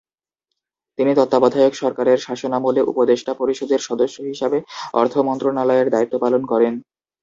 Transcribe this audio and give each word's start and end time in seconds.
তিনি 0.99 1.11
তত্ত্বাবধায়ক 1.15 1.73
সরকারের 1.75 2.17
শাসনামলে 2.17 2.81
উপদেষ্টা 2.83 3.31
পরিষদের 3.33 3.81
সদস্য 3.87 4.17
হিসাবে 4.23 4.57
অর্থ 4.93 5.13
মন্ত্রণালয়ের 5.27 5.87
দায়িত্ব 5.89 6.15
পালন 6.23 6.41
করেন। 6.45 6.73